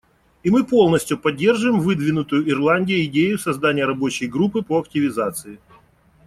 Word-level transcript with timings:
И 0.41 0.49
мы 0.49 0.63
полностью 0.65 1.19
поддерживаем 1.19 1.79
выдвинутую 1.79 2.49
Ирландией 2.49 3.05
идею 3.05 3.37
создания 3.37 3.85
рабочей 3.85 4.25
группы 4.25 4.63
по 4.63 4.79
активизации. 4.79 5.59